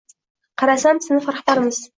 [0.63, 1.87] Qarasam, sinf rahbarimiz.